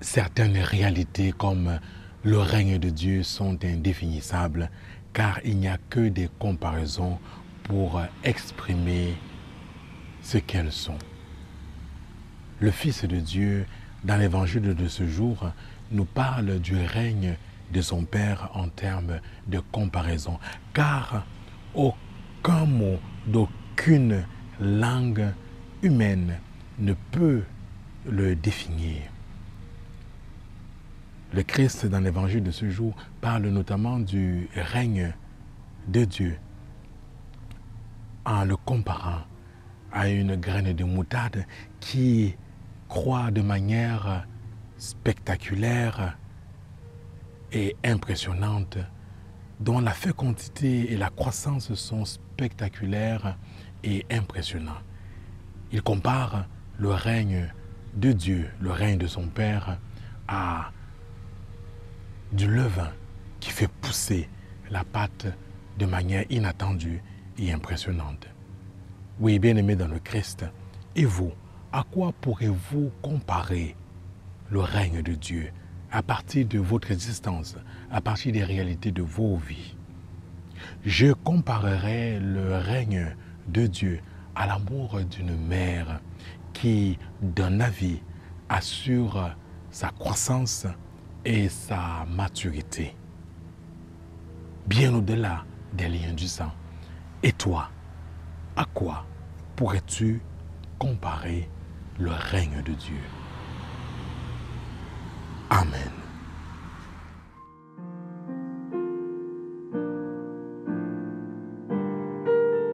Certaines 0.00 0.58
réalités 0.58 1.32
comme 1.32 1.80
le 2.22 2.38
règne 2.38 2.78
de 2.78 2.90
Dieu 2.90 3.22
sont 3.22 3.58
indéfinissables 3.64 4.70
car 5.14 5.40
il 5.44 5.56
n'y 5.56 5.68
a 5.68 5.78
que 5.88 6.08
des 6.08 6.28
comparaisons 6.38 7.18
pour 7.62 8.02
exprimer 8.22 9.14
ce 10.22 10.36
qu'elles 10.36 10.72
sont. 10.72 10.98
Le 12.60 12.70
Fils 12.70 13.04
de 13.04 13.16
Dieu, 13.16 13.66
dans 14.04 14.18
l'évangile 14.18 14.74
de 14.74 14.88
ce 14.88 15.06
jour, 15.06 15.50
nous 15.90 16.04
parle 16.04 16.58
du 16.58 16.76
règne 16.76 17.36
de 17.72 17.80
son 17.80 18.04
Père 18.04 18.50
en 18.52 18.68
termes 18.68 19.20
de 19.46 19.60
comparaison, 19.72 20.38
car 20.74 21.24
aucun 21.74 22.66
mot 22.66 22.98
d'aucune 23.26 24.26
langue 24.60 25.32
humaine 25.82 26.38
ne 26.78 26.92
peut 27.10 27.42
le 28.06 28.36
définir. 28.36 29.00
Le 31.36 31.42
Christ, 31.42 31.84
dans 31.84 32.00
l'évangile 32.00 32.42
de 32.42 32.50
ce 32.50 32.70
jour, 32.70 32.96
parle 33.20 33.48
notamment 33.48 33.98
du 33.98 34.48
règne 34.54 35.12
de 35.86 36.06
Dieu 36.06 36.38
en 38.24 38.46
le 38.46 38.56
comparant 38.56 39.20
à 39.92 40.08
une 40.08 40.36
graine 40.36 40.72
de 40.72 40.82
moutarde 40.82 41.44
qui 41.78 42.34
croît 42.88 43.30
de 43.30 43.42
manière 43.42 44.26
spectaculaire 44.78 46.16
et 47.52 47.76
impressionnante, 47.84 48.78
dont 49.60 49.80
la 49.80 49.92
fécondité 49.92 50.90
et 50.90 50.96
la 50.96 51.10
croissance 51.10 51.74
sont 51.74 52.06
spectaculaires 52.06 53.36
et 53.84 54.06
impressionnants. 54.10 54.80
Il 55.70 55.82
compare 55.82 56.46
le 56.78 56.88
règne 56.88 57.52
de 57.94 58.12
Dieu, 58.12 58.48
le 58.58 58.70
règne 58.70 58.96
de 58.96 59.06
son 59.06 59.26
Père, 59.28 59.78
à 60.28 60.70
du 62.32 62.48
levain 62.48 62.92
qui 63.40 63.50
fait 63.50 63.70
pousser 63.80 64.28
la 64.70 64.84
pâte 64.84 65.26
de 65.78 65.86
manière 65.86 66.24
inattendue 66.30 67.02
et 67.38 67.52
impressionnante. 67.52 68.28
Oui, 69.20 69.38
bien-aimés 69.38 69.76
dans 69.76 69.88
le 69.88 69.98
Christ, 69.98 70.44
et 70.94 71.04
vous, 71.04 71.32
à 71.72 71.84
quoi 71.90 72.12
pourrez-vous 72.20 72.90
comparer 73.02 73.76
le 74.50 74.60
règne 74.60 75.02
de 75.02 75.12
Dieu 75.14 75.50
à 75.90 76.02
partir 76.02 76.46
de 76.46 76.58
votre 76.58 76.90
existence, 76.90 77.56
à 77.90 78.00
partir 78.00 78.32
des 78.32 78.44
réalités 78.44 78.92
de 78.92 79.02
vos 79.02 79.36
vies? 79.36 79.76
Je 80.84 81.12
comparerai 81.12 82.18
le 82.18 82.56
règne 82.56 83.14
de 83.48 83.66
Dieu 83.66 84.00
à 84.34 84.46
l'amour 84.46 85.00
d'une 85.02 85.36
mère 85.36 86.00
qui, 86.52 86.98
d'un 87.20 87.60
avis, 87.60 88.00
assure 88.48 89.36
sa 89.70 89.90
croissance 89.90 90.66
et 91.26 91.48
sa 91.48 92.06
maturité, 92.08 92.94
bien 94.68 94.94
au-delà 94.94 95.44
des 95.72 95.88
liens 95.88 96.12
du 96.12 96.28
sang. 96.28 96.52
Et 97.24 97.32
toi, 97.32 97.68
à 98.54 98.64
quoi 98.64 99.04
pourrais-tu 99.56 100.22
comparer 100.78 101.50
le 101.98 102.12
règne 102.12 102.62
de 102.62 102.72
Dieu? 102.74 103.00
Amen. 105.50 106.05